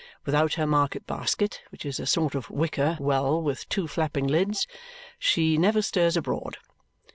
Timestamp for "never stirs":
5.59-6.17